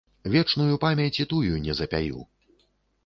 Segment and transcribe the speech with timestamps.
[0.35, 2.19] Вечную памяць і тую не запяю.